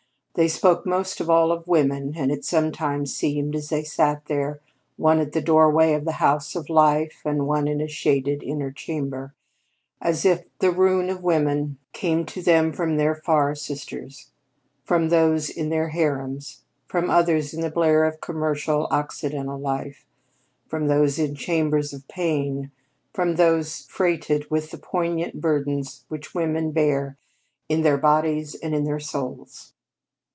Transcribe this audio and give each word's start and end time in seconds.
They 0.33 0.47
spoke 0.47 0.85
most 0.85 1.19
of 1.19 1.29
all 1.29 1.51
of 1.51 1.67
women, 1.67 2.13
and 2.15 2.31
it 2.31 2.45
sometimes 2.45 3.13
seemed, 3.13 3.53
as 3.53 3.67
they 3.67 3.83
sat 3.83 4.27
there, 4.27 4.61
one 4.95 5.19
at 5.19 5.33
the 5.33 5.41
doorway 5.41 5.91
of 5.91 6.05
the 6.05 6.13
House 6.13 6.55
of 6.55 6.69
Life 6.69 7.19
and 7.25 7.45
one 7.45 7.67
in 7.67 7.81
a 7.81 7.87
shaded 7.89 8.41
inner 8.41 8.71
chamber, 8.71 9.33
as 10.01 10.23
if 10.23 10.45
the 10.59 10.71
rune 10.71 11.09
of 11.09 11.21
women 11.21 11.77
came 11.91 12.25
to 12.27 12.41
them 12.41 12.71
from 12.71 12.95
their 12.95 13.13
far 13.13 13.53
sisters: 13.55 14.31
from 14.85 15.09
those 15.09 15.49
in 15.49 15.67
their 15.67 15.89
harems, 15.89 16.61
from 16.87 17.09
others 17.09 17.53
in 17.53 17.59
the 17.59 17.69
blare 17.69 18.05
of 18.05 18.21
commercial, 18.21 18.87
Occidental 18.89 19.59
life; 19.59 20.05
from 20.65 20.87
those 20.87 21.19
in 21.19 21.35
chambers 21.35 21.91
of 21.91 22.07
pain; 22.07 22.71
from 23.11 23.35
those 23.35 23.81
freighted 23.87 24.49
with 24.49 24.71
the 24.71 24.77
poignant 24.77 25.41
burdens 25.41 26.05
which 26.07 26.33
women 26.33 26.71
bear 26.71 27.17
in 27.67 27.81
their 27.81 27.97
bodies 27.97 28.55
and 28.55 28.73
in 28.73 28.85
their 28.85 28.97
souls. 28.99 29.73